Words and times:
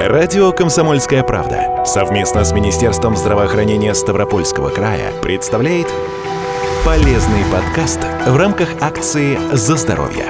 Радио 0.00 0.52
«Комсомольская 0.52 1.22
правда» 1.22 1.84
совместно 1.86 2.44
с 2.44 2.52
Министерством 2.52 3.16
здравоохранения 3.16 3.94
Ставропольского 3.94 4.68
края 4.68 5.12
представляет 5.22 5.86
полезный 6.84 7.42
подкаст 7.50 8.00
в 8.26 8.36
рамках 8.36 8.68
акции 8.80 9.38
«За 9.52 9.76
здоровье». 9.76 10.26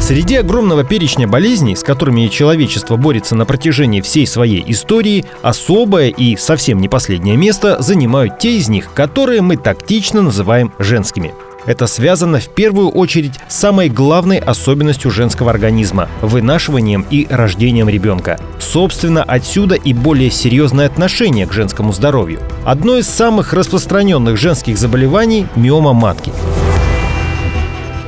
Среди 0.00 0.36
огромного 0.36 0.82
перечня 0.82 1.28
болезней, 1.28 1.76
с 1.76 1.82
которыми 1.82 2.26
человечество 2.28 2.96
борется 2.96 3.34
на 3.36 3.44
протяжении 3.44 4.00
всей 4.00 4.26
своей 4.26 4.64
истории, 4.70 5.26
особое 5.42 6.08
и 6.08 6.36
совсем 6.36 6.80
не 6.80 6.88
последнее 6.88 7.36
место 7.36 7.80
занимают 7.82 8.38
те 8.38 8.56
из 8.56 8.68
них, 8.68 8.92
которые 8.94 9.42
мы 9.42 9.56
тактично 9.56 10.22
называем 10.22 10.72
женскими– 10.78 11.34
это 11.66 11.86
связано 11.86 12.40
в 12.40 12.48
первую 12.48 12.90
очередь 12.90 13.34
с 13.48 13.56
самой 13.56 13.88
главной 13.88 14.38
особенностью 14.38 15.10
женского 15.10 15.50
организма– 15.50 16.08
вынашиванием 16.22 17.04
и 17.10 17.26
рождением 17.28 17.88
ребенка. 17.88 18.38
Собственно, 18.58 19.22
отсюда 19.22 19.74
и 19.74 19.92
более 19.92 20.30
серьезное 20.30 20.86
отношение 20.86 21.46
к 21.46 21.52
женскому 21.52 21.92
здоровью. 21.92 22.40
Одно 22.64 22.96
из 22.96 23.08
самых 23.08 23.52
распространенных 23.52 24.36
женских 24.36 24.78
заболеваний– 24.78 25.46
миома 25.56 25.92
матки. 25.92 26.32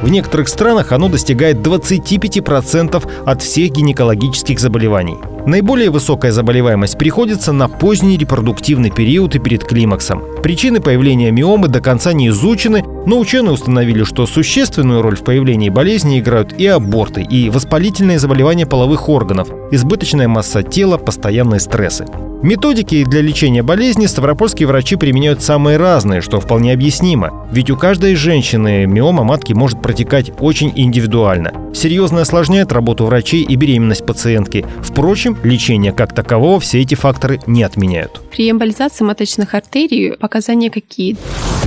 В 0.02 0.09
некоторых 0.09 0.48
странах 0.48 0.92
оно 0.92 1.09
достигает 1.09 1.56
25% 1.56 3.05
от 3.27 3.42
всех 3.42 3.72
гинекологических 3.72 4.61
заболеваний. 4.61 5.16
Наиболее 5.45 5.91
высокая 5.91 6.30
заболеваемость 6.30 6.98
приходится 6.98 7.52
на 7.52 7.69
поздний 7.69 8.16
репродуктивный 8.16 8.91
период 8.91 9.34
и 9.34 9.38
перед 9.38 9.64
климаксом. 9.64 10.22
Причины 10.42 10.80
появления 10.80 11.30
миомы 11.30 11.69
до 11.69 11.80
конца 11.80 12.12
не 12.12 12.28
изучены, 12.28 12.84
но 13.09 13.19
ученые 13.19 13.53
установили, 13.53 14.05
что 14.05 14.27
существенную 14.27 15.01
роль 15.01 15.17
в 15.17 15.25
появлении 15.25 15.71
болезни 15.71 16.21
играют 16.21 16.53
и 16.53 16.67
аборты, 16.67 17.23
и 17.23 17.48
воспалительные 17.48 18.19
заболевания 18.19 18.67
половых 18.67 19.09
органов, 19.09 19.48
избыточная 19.73 20.29
масса 20.29 20.62
тела, 20.62 20.98
постоянные 20.98 21.59
стрессы. 21.59 22.05
Методики 22.41 23.05
для 23.05 23.20
лечения 23.20 23.64
болезни 23.64 24.06
ставропольские 24.06 24.69
врачи 24.69 24.94
применяют 24.94 25.42
самые 25.42 25.77
разные, 25.77 26.20
что 26.20 26.39
вполне 26.39 26.72
объяснимо. 26.72 27.48
Ведь 27.50 27.69
у 27.69 27.77
каждой 27.77 28.14
женщины 28.14 28.86
миома 28.86 29.25
матки 29.25 29.55
может 29.55 29.83
протекать 29.83 30.31
очень 30.39 30.72
индивидуально. 30.77 31.53
Серьезно 31.75 32.20
осложняет 32.20 32.70
работу 32.70 33.06
врачей 33.06 33.42
и 33.42 33.56
беременность 33.56 34.06
пациентки. 34.06 34.64
Впрочем, 34.83 35.36
лечение 35.42 35.91
как 35.91 36.14
такового 36.14 36.61
все 36.61 36.81
эти 36.81 36.94
факторы 36.94 37.41
не 37.48 37.64
отменяют. 37.64 38.20
При 38.31 38.48
эмболизации 38.48 39.05
маточных 39.05 39.55
артерий 39.55 40.16
показания 40.16 40.70
какие? 40.70 41.16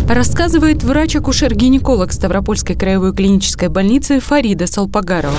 Рассказывает 0.07 0.83
врач-акушер-гинеколог 0.83 2.13
Ставропольской 2.13 2.77
краевой 2.77 3.13
клинической 3.13 3.67
больницы 3.67 4.21
Фарида 4.21 4.67
Салпагарова 4.67 5.35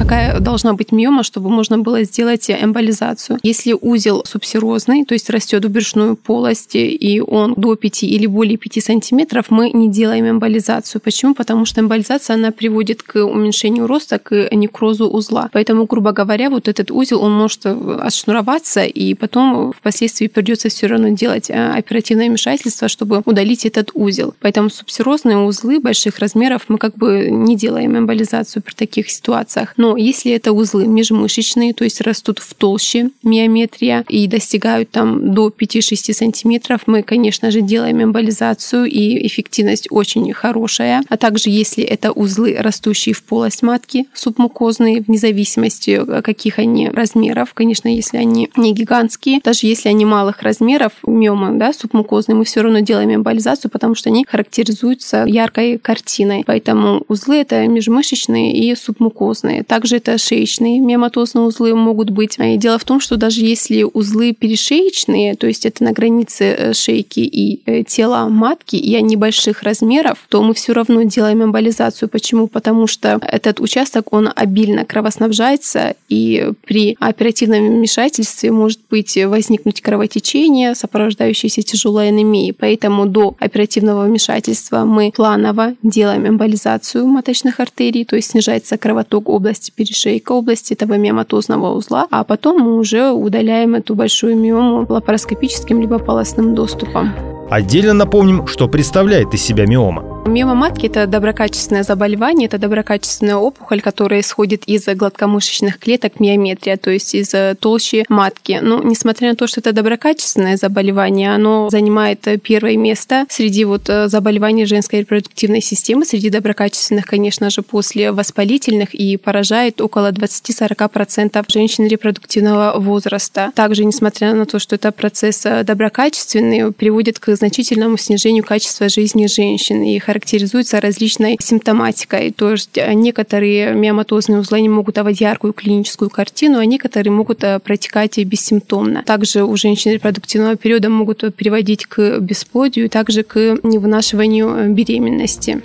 какая 0.00 0.40
должна 0.40 0.72
быть 0.72 0.92
миома, 0.92 1.22
чтобы 1.22 1.50
можно 1.50 1.78
было 1.78 2.04
сделать 2.04 2.50
эмболизацию. 2.50 3.38
Если 3.42 3.76
узел 3.78 4.24
субсерозный, 4.24 5.04
то 5.04 5.14
есть 5.14 5.28
растет 5.30 5.64
в 5.64 5.70
брюшную 5.70 6.16
полость, 6.16 6.74
и 6.74 7.22
он 7.26 7.54
до 7.56 7.76
5 7.76 8.04
или 8.04 8.26
более 8.26 8.56
5 8.56 8.82
сантиметров, 8.82 9.46
мы 9.50 9.70
не 9.70 9.90
делаем 9.90 10.28
эмболизацию. 10.28 11.00
Почему? 11.00 11.34
Потому 11.34 11.66
что 11.66 11.80
эмболизация, 11.80 12.34
она 12.34 12.50
приводит 12.50 13.02
к 13.02 13.22
уменьшению 13.22 13.86
роста, 13.86 14.18
к 14.18 14.48
некрозу 14.52 15.06
узла. 15.06 15.50
Поэтому, 15.52 15.84
грубо 15.84 16.12
говоря, 16.12 16.48
вот 16.48 16.68
этот 16.68 16.90
узел, 16.90 17.22
он 17.22 17.32
может 17.32 17.66
отшнуроваться, 17.66 18.84
и 18.84 19.14
потом 19.14 19.72
впоследствии 19.72 20.28
придется 20.28 20.70
все 20.70 20.86
равно 20.86 21.10
делать 21.10 21.50
э, 21.50 21.72
оперативное 21.76 22.28
вмешательство, 22.28 22.88
чтобы 22.88 23.22
удалить 23.26 23.66
этот 23.66 23.90
узел. 23.94 24.34
Поэтому 24.40 24.70
субсерозные 24.70 25.36
узлы 25.36 25.78
больших 25.78 26.18
размеров 26.18 26.62
мы 26.68 26.78
как 26.78 26.96
бы 26.96 27.28
не 27.30 27.56
делаем 27.56 27.98
эмболизацию 27.98 28.62
при 28.62 28.74
таких 28.74 29.10
ситуациях. 29.10 29.74
Но 29.76 29.89
если 29.96 30.32
это 30.32 30.52
узлы 30.52 30.86
межмышечные, 30.86 31.74
то 31.74 31.84
есть 31.84 32.00
растут 32.00 32.38
в 32.38 32.54
толще 32.54 33.10
миометрия 33.22 34.04
и 34.08 34.26
достигают 34.26 34.90
там 34.90 35.34
до 35.34 35.48
5-6 35.48 36.12
сантиметров, 36.12 36.82
мы, 36.86 37.02
конечно 37.02 37.50
же, 37.50 37.60
делаем 37.60 38.02
эмболизацию, 38.02 38.86
и 38.86 39.26
эффективность 39.26 39.88
очень 39.90 40.32
хорошая. 40.32 41.02
А 41.08 41.16
также 41.16 41.50
если 41.50 41.84
это 41.84 42.12
узлы, 42.12 42.56
растущие 42.58 43.14
в 43.14 43.22
полость 43.22 43.62
матки, 43.62 44.06
субмукозные, 44.14 45.02
вне 45.02 45.18
зависимости, 45.18 46.00
каких 46.22 46.58
они 46.58 46.88
размеров, 46.88 47.54
конечно, 47.54 47.88
если 47.88 48.16
они 48.16 48.48
не 48.56 48.72
гигантские, 48.72 49.40
даже 49.42 49.66
если 49.66 49.88
они 49.88 50.04
малых 50.04 50.42
размеров, 50.42 50.92
миомы, 51.06 51.58
да, 51.58 51.72
субмукозные, 51.72 52.36
мы 52.36 52.44
все 52.44 52.62
равно 52.62 52.80
делаем 52.80 53.14
эмболизацию, 53.14 53.70
потому 53.70 53.94
что 53.94 54.10
они 54.10 54.24
характеризуются 54.28 55.24
яркой 55.26 55.78
картиной. 55.78 56.44
Поэтому 56.46 57.04
узлы 57.08 57.36
это 57.36 57.66
межмышечные 57.66 58.52
и 58.52 58.74
субмукозные. 58.74 59.62
Также 59.80 59.96
это 59.96 60.18
шеечные 60.18 60.78
миоматозные 60.78 61.46
узлы 61.46 61.74
могут 61.74 62.10
быть. 62.10 62.36
И 62.38 62.58
дело 62.58 62.78
в 62.78 62.84
том, 62.84 63.00
что 63.00 63.16
даже 63.16 63.40
если 63.40 63.82
узлы 63.82 64.34
перешеечные, 64.34 65.34
то 65.36 65.46
есть 65.46 65.64
это 65.64 65.82
на 65.84 65.92
границе 65.92 66.44
э, 66.44 66.72
шейки 66.74 67.20
и 67.20 67.62
э, 67.64 67.82
тела 67.82 68.28
матки, 68.28 68.76
и 68.76 68.94
они 68.94 69.16
больших 69.16 69.62
размеров, 69.62 70.18
то 70.28 70.42
мы 70.42 70.52
все 70.52 70.74
равно 70.74 71.02
делаем 71.04 71.42
эмболизацию. 71.42 72.10
Почему? 72.10 72.46
Потому 72.46 72.86
что 72.86 73.18
этот 73.22 73.58
участок, 73.58 74.12
он 74.12 74.28
обильно 74.36 74.84
кровоснабжается, 74.84 75.94
и 76.10 76.52
при 76.66 76.98
оперативном 77.00 77.78
вмешательстве 77.78 78.52
может 78.52 78.80
быть 78.90 79.16
возникнуть 79.16 79.80
кровотечение, 79.80 80.74
сопровождающееся 80.74 81.62
тяжелой 81.62 82.08
анемией. 82.08 82.52
Поэтому 82.52 83.06
до 83.06 83.34
оперативного 83.38 84.04
вмешательства 84.04 84.84
мы 84.84 85.10
планово 85.10 85.72
делаем 85.82 86.28
эмболизацию 86.28 87.06
маточных 87.06 87.60
артерий, 87.60 88.04
то 88.04 88.16
есть 88.16 88.32
снижается 88.32 88.76
кровоток 88.76 89.30
области 89.30 89.69
области 89.70 89.76
перешейка, 89.76 90.32
области 90.32 90.72
этого 90.74 90.94
миоматозного 90.94 91.74
узла, 91.74 92.06
а 92.10 92.24
потом 92.24 92.60
мы 92.60 92.78
уже 92.78 93.10
удаляем 93.10 93.74
эту 93.74 93.94
большую 93.94 94.36
миому 94.36 94.86
лапароскопическим 94.88 95.80
либо 95.80 95.98
полостным 95.98 96.54
доступом. 96.54 97.12
Отдельно 97.50 97.94
напомним, 97.94 98.46
что 98.46 98.68
представляет 98.68 99.34
из 99.34 99.42
себя 99.42 99.66
миома. 99.66 100.09
Миома 100.26 100.54
матки– 100.54 100.86
это 100.86 101.06
доброкачественное 101.06 101.82
заболевание, 101.82 102.46
это 102.46 102.58
доброкачественная 102.58 103.36
опухоль, 103.36 103.80
которая 103.80 104.20
исходит 104.20 104.64
из 104.66 104.86
гладкомышечных 104.86 105.78
клеток 105.78 106.20
миометрия, 106.20 106.76
то 106.76 106.90
есть 106.90 107.14
из 107.14 107.32
э, 107.32 107.56
толщи 107.58 108.04
матки. 108.08 108.58
Но 108.60 108.82
несмотря 108.82 109.30
на 109.30 109.36
то, 109.36 109.46
что 109.46 109.60
это 109.60 109.72
доброкачественное 109.72 110.56
заболевание, 110.56 111.34
оно 111.34 111.70
занимает 111.70 112.26
э, 112.28 112.36
первое 112.36 112.76
место 112.76 113.24
среди 113.30 113.64
вот 113.64 113.88
э, 113.88 114.08
заболеваний 114.08 114.66
женской 114.66 115.00
репродуктивной 115.00 115.62
системы, 115.62 116.04
среди 116.04 116.28
доброкачественных, 116.28 117.06
конечно 117.06 117.48
же, 117.48 117.62
после 117.62 118.12
воспалительных 118.12 118.94
и 118.94 119.16
поражает 119.16 119.80
около 119.80 120.12
20-40% 120.12 121.44
женщин 121.48 121.86
репродуктивного 121.86 122.78
возраста. 122.78 123.52
Также, 123.54 123.84
несмотря 123.84 124.34
на 124.34 124.44
то, 124.44 124.58
что 124.58 124.76
это 124.76 124.92
процесс 124.92 125.46
доброкачественный, 125.64 126.72
приводит 126.72 127.18
к 127.18 127.34
значительному 127.34 127.96
снижению 127.96 128.44
качества 128.44 128.88
жизни 128.90 129.26
женщин 129.26 129.82
и 129.82 129.98
характеризуется 130.10 130.80
различной 130.80 131.36
симптоматикой. 131.40 132.32
То 132.32 132.50
есть 132.50 132.76
э, 132.76 132.92
некоторые 132.94 133.74
миоматозные 133.74 134.40
узлы 134.40 134.60
не 134.60 134.68
могут 134.68 134.96
давать 134.96 135.20
яркую 135.20 135.52
клиническую 135.52 136.10
картину, 136.10 136.58
а 136.58 136.64
некоторые 136.64 137.12
могут 137.12 137.44
э, 137.44 137.60
протекать 137.60 138.18
бессимптомно. 138.18 139.04
Также 139.04 139.44
у 139.44 139.56
женщин 139.56 139.92
репродуктивного 139.92 140.56
периода 140.56 140.90
могут 140.90 141.22
приводить 141.36 141.86
к 141.86 142.18
бесплодию, 142.18 142.90
также 142.90 143.22
к 143.22 143.36
невынашиванию 143.62 144.48
э, 144.48 144.68
беременности. 144.68 145.62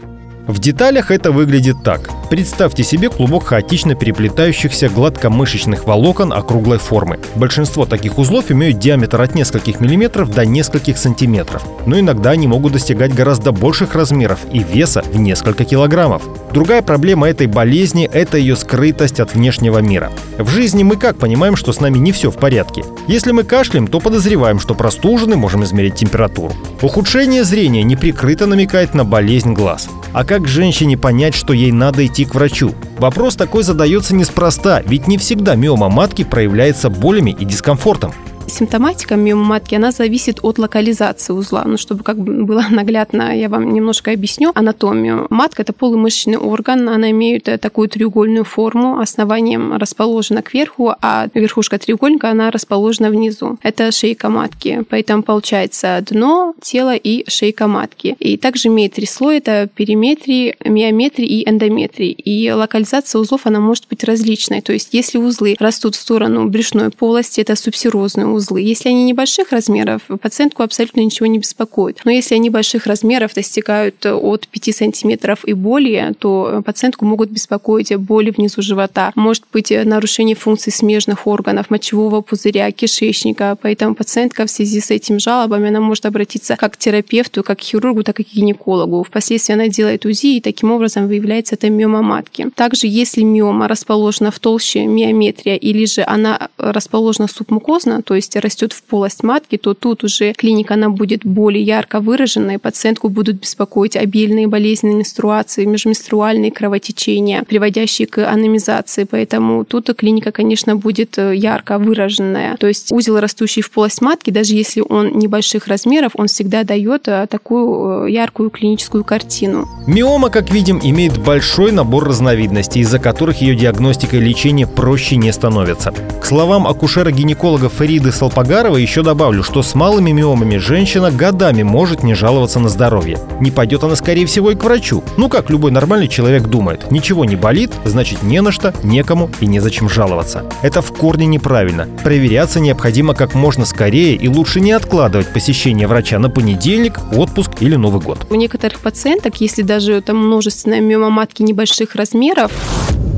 В 0.47 0.59
деталях 0.59 1.09
это 1.09 1.31
выглядит 1.31 1.81
так. 1.83 2.09
Представьте 2.29 2.83
себе 2.83 3.09
клубок 3.09 3.45
хаотично 3.45 3.95
переплетающихся 3.95 4.89
гладкомышечных 4.89 5.85
волокон 5.85 6.31
округлой 6.31 6.77
формы. 6.77 7.19
Большинство 7.35 7.85
таких 7.85 8.19
узлов 8.19 8.51
имеют 8.51 8.77
диаметр 8.77 9.21
от 9.21 9.33
нескольких 9.33 9.79
миллиметров 9.79 10.29
до 10.29 10.45
нескольких 10.45 10.99
сантиметров, 10.99 11.65
но 11.87 11.99
иногда 11.99 12.31
они 12.31 12.47
могут 12.47 12.73
достигать 12.73 13.13
гораздо 13.13 13.51
больших 13.51 13.95
размеров 13.95 14.39
и 14.51 14.59
веса 14.59 15.01
в 15.01 15.17
несколько 15.17 15.65
килограммов. 15.65 16.21
Другая 16.53 16.83
проблема 16.83 17.27
этой 17.27 17.47
болезни– 17.47 18.07
это 18.13 18.37
ее 18.37 18.55
скрытость 18.55 19.19
от 19.19 19.33
внешнего 19.33 19.79
мира. 19.79 20.11
В 20.37 20.49
жизни 20.49 20.83
мы 20.83 20.95
как 20.95 21.17
понимаем, 21.17 21.55
что 21.55 21.73
с 21.73 21.79
нами 21.79 21.97
не 21.97 22.11
все 22.11 22.29
в 22.29 22.37
порядке? 22.37 22.83
Если 23.07 23.31
мы 23.31 23.43
кашляем, 23.43 23.87
то 23.87 23.99
подозреваем, 23.99 24.59
что 24.59 24.75
простужены, 24.75 25.37
можем 25.37 25.63
измерить 25.63 25.95
температуру. 25.95 26.53
Ухудшение 26.81 27.43
зрения 27.43 27.83
неприкрыто 27.83 28.45
намекает 28.45 28.93
на 28.93 29.05
болезнь 29.05 29.53
глаз. 29.53 29.89
А 30.15 30.23
как 30.23 30.47
женщине 30.47 30.97
понять, 30.97 31.35
что 31.35 31.51
ей 31.51 31.73
надо 31.73 32.05
идти 32.05 32.23
к 32.23 32.35
врачу? 32.35 32.73
Вопрос 32.99 33.35
такой 33.35 33.63
задается 33.63 34.15
неспроста, 34.15 34.81
ведь 34.85 35.09
не 35.09 35.17
всегда 35.17 35.55
миома 35.55 35.89
матки 35.89 36.23
проявляется 36.23 36.89
болями 36.89 37.35
и 37.37 37.43
дискомфортом. 37.43 38.13
Симптоматика 38.47 39.15
миомы 39.15 39.43
матки, 39.43 39.75
она 39.75 39.91
зависит 39.91 40.39
от 40.43 40.59
локализации 40.59 41.33
узла. 41.33 41.63
Ну, 41.65 41.77
чтобы 41.77 42.03
как 42.03 42.17
бы 42.17 42.45
было 42.45 42.63
наглядно, 42.69 43.37
я 43.37 43.49
вам 43.49 43.73
немножко 43.73 44.11
объясню 44.11 44.51
анатомию. 44.53 45.27
Матка– 45.29 45.61
это 45.63 45.73
полумышечный 45.73 46.37
орган, 46.37 46.87
она 46.89 47.11
имеет 47.11 47.43
такую 47.59 47.89
треугольную 47.89 48.43
форму, 48.43 48.99
основанием 48.99 49.73
расположена 49.75 50.41
кверху, 50.41 50.93
а 51.01 51.27
верхушка 51.33 51.79
треугольника, 51.79 52.29
она 52.29 52.51
расположена 52.51 53.09
внизу. 53.09 53.57
Это 53.63 53.91
шейка 53.91 54.29
матки. 54.29 54.83
Поэтому 54.89 55.23
получается 55.23 56.03
дно, 56.09 56.53
тело 56.61 56.95
и 56.95 57.29
шейка 57.29 57.67
матки. 57.67 58.15
И 58.19 58.37
также 58.37 58.67
имеет 58.67 58.93
три 58.93 59.05
слоя– 59.05 59.37
это 59.39 59.67
периметрий, 59.73 60.55
миометрий 60.63 61.25
и 61.25 61.49
эндометрий. 61.49 62.11
И 62.11 62.51
локализация 62.51 63.19
узлов, 63.19 63.41
она 63.45 63.59
может 63.59 63.87
быть 63.89 64.03
различной. 64.03 64.61
То 64.61 64.73
есть 64.73 64.89
если 64.93 65.17
узлы 65.17 65.55
растут 65.59 65.95
в 65.95 65.99
сторону 65.99 66.47
брюшной 66.47 66.91
полости, 66.91 67.41
это 67.41 67.55
субсерозные 67.55 68.27
узлы. 68.35 68.61
Если 68.61 68.89
они 68.89 69.03
небольших 69.03 69.51
размеров, 69.51 70.03
пациентку 70.21 70.63
абсолютно 70.63 71.01
ничего 71.01 71.25
не 71.25 71.39
беспокоит. 71.39 72.01
Но 72.05 72.11
если 72.11 72.35
они 72.35 72.49
больших 72.49 72.85
размеров 72.85 73.33
достигают 73.33 74.05
от 74.05 74.47
5 74.47 74.75
сантиметров 74.75 75.45
и 75.45 75.53
более, 75.53 76.13
то 76.13 76.61
пациентку 76.65 77.05
могут 77.05 77.29
беспокоить 77.29 77.95
боли 77.95 78.31
внизу 78.31 78.61
живота. 78.61 79.11
Может 79.15 79.43
быть 79.51 79.71
нарушение 79.71 80.35
функций 80.35 80.71
смежных 80.71 81.27
органов, 81.27 81.69
мочевого 81.69 82.21
пузыря, 82.21 82.71
кишечника. 82.71 83.57
Поэтому 83.61 83.95
пациентка 83.95 84.45
в 84.45 84.51
связи 84.51 84.81
с 84.81 84.91
этим 84.91 85.19
жалобами, 85.19 85.69
она 85.69 85.79
может 85.79 86.05
обратиться 86.05 86.55
как 86.55 86.73
к 86.73 86.77
терапевту, 86.77 87.43
как 87.43 87.59
к 87.59 87.61
хирургу, 87.61 88.03
так 88.03 88.19
и 88.19 88.23
к 88.23 88.33
гинекологу. 88.33 89.03
Впоследствии 89.03 89.53
она 89.53 89.67
делает 89.67 90.05
УЗИ, 90.05 90.37
и 90.37 90.41
таким 90.41 90.71
образом 90.71 91.07
выявляется 91.07 91.55
это 91.55 91.69
миома 91.69 92.01
матки. 92.01 92.49
Также, 92.55 92.87
если 92.87 93.21
миома 93.21 93.67
расположена 93.67 94.31
в 94.31 94.39
толще 94.39 94.85
миометрия 94.85 95.55
или 95.55 95.85
же 95.85 96.03
она 96.05 96.49
расположена 96.57 97.27
субмукозно, 97.27 98.01
то 98.01 98.15
есть 98.15 98.24
растет 98.35 98.73
в 98.73 98.81
полость 98.83 99.23
матки, 99.23 99.57
то 99.57 99.73
тут 99.73 100.03
уже 100.03 100.33
клиника 100.33 100.75
она 100.75 100.89
будет 100.89 101.25
более 101.25 101.63
ярко 101.63 101.99
выражена, 101.99 102.51
и 102.51 102.57
пациентку 102.57 103.09
будут 103.09 103.37
беспокоить 103.37 103.95
обильные 103.95 104.47
болезненные 104.47 104.97
менструации, 104.97 105.65
межменструальные 105.65 106.51
кровотечения, 106.51 107.43
приводящие 107.43 108.07
к 108.07 108.25
анемизации. 108.25 109.03
Поэтому 109.09 109.65
тут 109.65 109.89
клиника, 109.95 110.31
конечно, 110.31 110.75
будет 110.75 111.17
э, 111.17 111.35
ярко 111.35 111.77
выраженная. 111.77 112.57
То 112.57 112.67
есть 112.67 112.91
узел, 112.91 113.19
растущий 113.19 113.61
в 113.61 113.71
полость 113.71 114.01
матки, 114.01 114.31
даже 114.31 114.53
если 114.53 114.81
он 114.81 115.17
небольших 115.17 115.67
размеров, 115.67 116.13
он 116.15 116.27
всегда 116.27 116.63
дает 116.63 117.07
э, 117.07 117.27
такую 117.29 118.05
э, 118.07 118.11
яркую 118.11 118.49
клиническую 118.49 119.03
картину. 119.03 119.67
Миома, 119.87 120.29
как 120.29 120.51
видим, 120.51 120.79
имеет 120.81 121.17
большой 121.17 121.71
набор 121.71 122.07
разновидностей, 122.07 122.81
из-за 122.81 122.99
которых 122.99 123.41
ее 123.41 123.55
диагностика 123.55 124.17
и 124.17 124.19
лечение 124.19 124.67
проще 124.67 125.15
не 125.15 125.31
становятся. 125.31 125.91
К 125.91 126.25
словам 126.25 126.67
акушера-гинеколога 126.67 127.69
Фариды 127.69 128.11
Салпагарова 128.15 128.77
еще 128.77 129.03
добавлю, 129.03 129.43
что 129.43 129.61
с 129.61 129.75
малыми 129.75 130.11
миомами 130.11 130.55
женщина 130.55 131.11
годами 131.11 131.63
может 131.63 132.01
не 132.01 132.13
жаловаться 132.13 132.61
на 132.61 132.69
здоровье. 132.69 133.19
Не 133.41 133.51
пойдет 133.51 133.83
она, 133.83 133.97
скорее 133.97 134.25
всего, 134.25 134.51
и 134.51 134.55
к 134.55 134.63
врачу. 134.63 135.03
Ну, 135.17 135.27
как 135.27 135.49
любой 135.49 135.71
нормальный 135.71 136.07
человек 136.07 136.43
думает. 136.43 136.89
Ничего 136.91 137.25
не 137.25 137.35
болит, 137.35 137.73
значит 137.83 138.23
не 138.23 138.41
на 138.41 138.53
что, 138.53 138.73
некому 138.83 139.29
и 139.41 139.47
незачем 139.47 139.89
жаловаться. 139.89 140.45
Это 140.61 140.81
в 140.81 140.93
корне 140.93 141.25
неправильно. 141.25 141.89
Проверяться 142.05 142.61
необходимо 142.61 143.15
как 143.15 143.33
можно 143.35 143.65
скорее 143.65 144.15
и 144.15 144.29
лучше 144.29 144.61
не 144.61 144.71
откладывать 144.71 145.27
посещение 145.27 145.85
врача 145.85 146.17
на 146.17 146.29
понедельник, 146.29 146.99
отпуск 147.13 147.51
или 147.59 147.75
Новый 147.75 148.01
год. 148.01 148.25
У 148.29 148.35
некоторых 148.35 148.79
пациенток, 148.79 149.41
если 149.41 149.61
даже 149.61 149.99
там 149.99 150.17
множественная 150.17 150.79
миома 150.79 151.09
матки 151.09 151.43
небольших 151.43 151.95
размеров, 151.95 152.53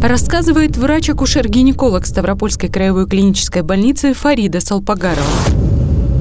рассказывает 0.01 0.77
врач-акушер-гинеколог 0.77 2.05
Ставропольской 2.05 2.69
краевой 2.69 3.07
клинической 3.07 3.61
больницы 3.63 4.13
Фарида 4.13 4.59
Салпагарова 4.61 5.66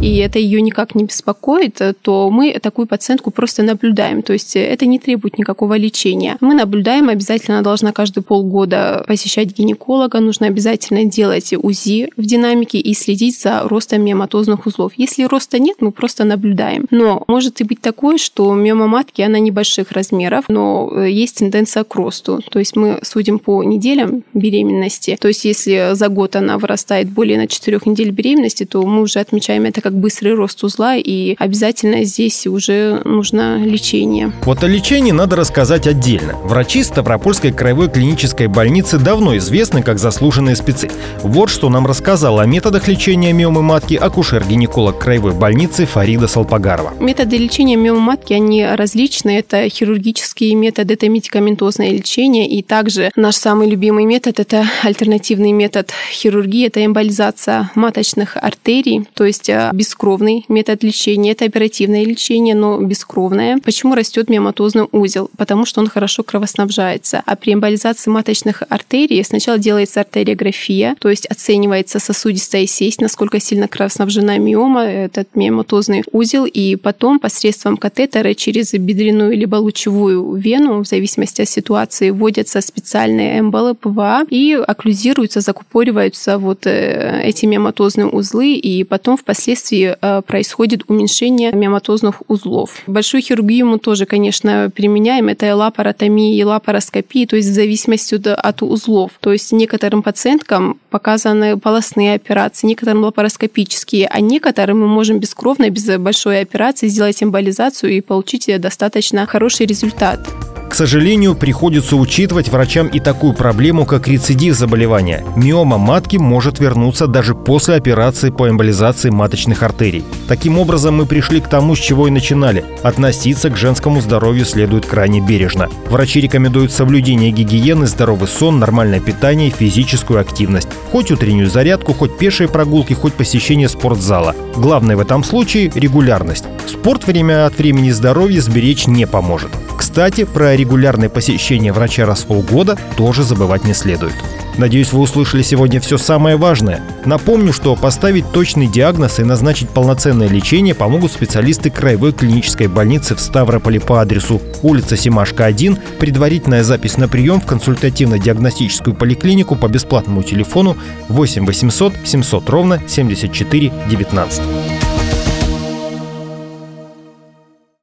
и 0.02 0.16
это 0.18 0.38
ее 0.38 0.60
никак 0.60 0.94
не 0.94 1.04
беспокоит, 1.04 1.80
то 2.02 2.30
мы 2.30 2.58
такую 2.60 2.86
пациентку 2.86 3.30
просто 3.30 3.62
наблюдаем. 3.62 4.22
То 4.22 4.32
есть 4.32 4.56
это 4.56 4.86
не 4.86 4.98
требует 4.98 5.38
никакого 5.38 5.76
лечения. 5.76 6.36
Мы 6.40 6.54
наблюдаем, 6.54 7.08
обязательно 7.08 7.62
должна 7.62 7.92
каждые 7.92 8.22
полгода 8.22 9.04
посещать 9.06 9.56
гинеколога, 9.56 10.20
нужно 10.20 10.46
обязательно 10.46 11.04
делать 11.04 11.52
УЗИ 11.56 12.10
в 12.16 12.22
динамике 12.22 12.78
и 12.78 12.94
следить 12.94 13.40
за 13.40 13.62
ростом 13.62 14.02
миоматозных 14.02 14.66
узлов. 14.66 14.92
Если 14.96 15.24
роста 15.24 15.58
нет, 15.58 15.76
мы 15.80 15.92
просто 15.92 16.24
наблюдаем. 16.24 16.86
Но 16.90 17.24
может 17.26 17.60
и 17.60 17.64
быть 17.64 17.80
такое, 17.80 18.18
что 18.18 18.54
миома 18.54 18.86
матки, 18.86 19.22
она 19.22 19.38
небольших 19.38 19.92
размеров, 19.92 20.44
но 20.48 20.90
э, 20.94 21.10
есть 21.10 21.38
тенденция 21.38 21.84
к 21.84 21.94
росту. 21.94 22.40
То 22.50 22.58
есть 22.58 22.76
мы 22.76 22.98
судим 23.02 23.38
по 23.38 23.62
неделям 23.62 24.24
беременности. 24.34 25.16
То 25.20 25.28
есть 25.28 25.44
если 25.44 25.94
за 25.94 26.08
год 26.08 26.36
она 26.36 26.58
вырастает 26.58 27.08
более 27.08 27.38
на 27.38 27.46
4 27.46 27.80
недель 27.86 28.10
беременности, 28.10 28.64
то 28.64 28.84
мы 28.84 29.02
уже 29.02 29.20
отмечаем 29.20 29.64
это 29.64 29.85
как 29.86 29.94
быстрый 29.94 30.34
рост 30.34 30.64
узла, 30.64 30.96
и 30.96 31.36
обязательно 31.38 32.02
здесь 32.02 32.44
уже 32.48 33.02
нужно 33.04 33.64
лечение. 33.64 34.32
Вот 34.42 34.64
о 34.64 34.66
лечении 34.66 35.12
надо 35.12 35.36
рассказать 35.36 35.86
отдельно. 35.86 36.34
Врачи 36.42 36.82
Ставропольской 36.82 37.52
краевой 37.52 37.88
клинической 37.88 38.48
больницы 38.48 38.98
давно 38.98 39.36
известны 39.36 39.84
как 39.84 40.00
заслуженные 40.00 40.56
спецы. 40.56 40.90
Вот 41.22 41.50
что 41.50 41.68
нам 41.68 41.86
рассказал 41.86 42.40
о 42.40 42.46
методах 42.46 42.88
лечения 42.88 43.32
миомы 43.32 43.62
матки 43.62 43.94
акушер-гинеколог 43.94 44.98
краевой 44.98 45.34
больницы 45.34 45.86
Фарида 45.86 46.26
Салпагарова. 46.26 46.94
Методы 46.98 47.36
лечения 47.36 47.76
миомы 47.76 48.00
матки, 48.00 48.32
они 48.32 48.66
различны. 48.66 49.38
Это 49.38 49.68
хирургические 49.68 50.56
методы, 50.56 50.94
это 50.94 51.08
медикаментозное 51.08 51.90
лечение, 51.90 52.48
и 52.48 52.64
также 52.64 53.12
наш 53.14 53.36
самый 53.36 53.70
любимый 53.70 54.04
метод– 54.04 54.40
это 54.40 54.66
альтернативный 54.82 55.52
метод 55.52 55.92
хирургии, 56.10 56.66
это 56.66 56.84
эмболизация 56.84 57.70
маточных 57.76 58.36
артерий, 58.36 59.06
то 59.14 59.24
есть 59.24 59.48
э, 59.48 59.70
бескровный 59.76 60.44
метод 60.48 60.82
лечения. 60.82 61.32
Это 61.32 61.44
оперативное 61.44 62.04
лечение, 62.04 62.54
но 62.54 62.78
бескровное. 62.80 63.58
Почему 63.58 63.94
растет 63.94 64.28
миоматозный 64.28 64.86
узел? 64.92 65.30
Потому 65.36 65.66
что 65.66 65.80
он 65.80 65.88
хорошо 65.88 66.22
кровоснабжается. 66.22 67.22
А 67.24 67.36
при 67.36 67.52
эмболизации 67.52 68.10
маточных 68.10 68.62
артерий 68.68 69.22
сначала 69.24 69.58
делается 69.58 70.00
артериография, 70.00 70.96
то 70.98 71.10
есть 71.10 71.26
оценивается 71.26 71.98
сосудистая 71.98 72.66
сеть, 72.66 73.00
насколько 73.00 73.40
сильно 73.40 73.68
кровоснабжена 73.68 74.38
миома, 74.38 74.84
этот 74.84 75.34
миоматозный 75.34 76.02
узел, 76.12 76.46
и 76.46 76.76
потом 76.76 77.18
посредством 77.18 77.76
катетера 77.76 78.34
через 78.34 78.72
бедренную 78.72 79.36
либо 79.36 79.56
лучевую 79.56 80.34
вену, 80.34 80.82
в 80.82 80.86
зависимости 80.86 81.42
от 81.42 81.48
ситуации, 81.48 82.10
вводятся 82.10 82.60
специальные 82.60 83.40
эмболы 83.40 83.74
ПВА 83.74 84.24
и 84.30 84.52
окклюзируются, 84.54 85.40
закупориваются 85.40 86.38
вот 86.38 86.66
э, 86.66 87.20
эти 87.22 87.46
миоматозные 87.46 88.06
узлы, 88.06 88.54
и 88.54 88.84
потом 88.84 89.16
впоследствии 89.16 89.65
впоследствии 89.66 89.96
э, 90.00 90.22
происходит 90.22 90.82
уменьшение 90.88 91.52
миоматозных 91.52 92.22
узлов. 92.28 92.82
Большую 92.86 93.22
хирургию 93.22 93.66
мы 93.66 93.78
тоже, 93.78 94.06
конечно, 94.06 94.70
применяем. 94.74 95.28
Это 95.28 95.46
и 95.46 95.50
лапаротомия, 95.50 96.38
и 96.38 96.44
лапароскопия, 96.44 97.26
то 97.26 97.36
есть 97.36 97.48
в 97.48 97.52
зависимости 97.52 98.16
от 98.28 98.62
узлов. 98.62 99.12
То 99.20 99.32
есть 99.32 99.52
некоторым 99.52 100.02
пациенткам 100.02 100.78
показаны 100.90 101.56
полостные 101.58 102.14
операции, 102.14 102.66
некоторым 102.66 103.02
лапароскопические, 103.02 104.08
а 104.08 104.20
некоторым 104.20 104.80
мы 104.80 104.86
можем 104.86 105.18
бескровно, 105.18 105.70
без 105.70 105.86
большой 105.98 106.40
операции 106.40 106.88
сделать 106.88 107.22
эмболизацию 107.22 107.92
и 107.92 108.00
получить 108.00 108.48
достаточно 108.60 109.26
хороший 109.26 109.66
результат. 109.66 110.20
К 110.26 110.55
сожалению, 110.76 111.34
приходится 111.34 111.96
учитывать 111.96 112.50
врачам 112.50 112.86
и 112.88 113.00
такую 113.00 113.32
проблему, 113.32 113.86
как 113.86 114.06
рецидив 114.08 114.54
заболевания. 114.54 115.24
Миома 115.34 115.78
матки 115.78 116.18
может 116.18 116.60
вернуться 116.60 117.06
даже 117.06 117.34
после 117.34 117.76
операции 117.76 118.28
по 118.28 118.48
эмболизации 118.48 119.08
маточных 119.08 119.62
артерий. 119.62 120.04
Таким 120.28 120.58
образом, 120.58 120.96
мы 120.96 121.06
пришли 121.06 121.40
к 121.40 121.48
тому, 121.48 121.74
с 121.74 121.78
чего 121.78 122.08
и 122.08 122.10
начинали. 122.10 122.64
Относиться 122.82 123.48
к 123.48 123.56
женскому 123.56 124.02
здоровью 124.02 124.44
следует 124.44 124.84
крайне 124.84 125.20
бережно. 125.20 125.70
Врачи 125.88 126.20
рекомендуют 126.20 126.72
соблюдение 126.72 127.30
гигиены, 127.30 127.86
здоровый 127.86 128.28
сон, 128.28 128.58
нормальное 128.58 129.00
питание 129.00 129.48
и 129.48 129.52
физическую 129.52 130.20
активность. 130.20 130.68
Хоть 130.92 131.10
утреннюю 131.10 131.48
зарядку, 131.48 131.94
хоть 131.94 132.18
пешие 132.18 132.48
прогулки, 132.48 132.92
хоть 132.92 133.14
посещение 133.14 133.70
спортзала. 133.70 134.36
Главное 134.56 134.96
в 134.96 135.00
этом 135.00 135.24
случае– 135.24 135.72
регулярность. 135.74 136.44
Спорт 136.66 137.06
время 137.06 137.46
от 137.46 137.56
времени 137.56 137.90
здоровье 137.90 138.42
сберечь 138.42 138.86
не 138.86 139.06
поможет. 139.06 139.50
Кстати, 139.76 140.24
про 140.24 140.54
регулярное 140.66 141.08
посещение 141.08 141.72
врача 141.72 142.04
раз 142.06 142.22
в 142.22 142.26
полгода 142.26 142.76
тоже 142.96 143.22
забывать 143.22 143.64
не 143.64 143.72
следует. 143.72 144.14
Надеюсь, 144.58 144.92
вы 144.92 145.00
услышали 145.00 145.42
сегодня 145.42 145.80
все 145.80 145.96
самое 145.96 146.36
важное. 146.36 146.80
Напомню, 147.04 147.52
что 147.52 147.76
поставить 147.76 148.32
точный 148.32 148.66
диагноз 148.66 149.20
и 149.20 149.24
назначить 149.24 149.68
полноценное 149.68 150.28
лечение 150.28 150.74
помогут 150.74 151.12
специалисты 151.12 151.70
Краевой 151.70 152.12
клинической 152.12 152.66
больницы 152.66 153.14
в 153.14 153.20
Ставрополе 153.20 153.78
по 153.80 154.00
адресу 154.00 154.40
улица 154.62 154.96
Симашка, 154.96 155.44
1, 155.44 155.78
предварительная 156.00 156.64
запись 156.64 156.96
на 156.96 157.06
прием 157.06 157.40
в 157.40 157.46
консультативно-диагностическую 157.46 158.94
поликлинику 158.94 159.54
по 159.54 159.68
бесплатному 159.68 160.22
телефону 160.22 160.76
8 161.08 161.46
800 161.46 161.92
700 162.04 162.48
ровно 162.48 162.82
74 162.88 163.72
19. 163.88 164.42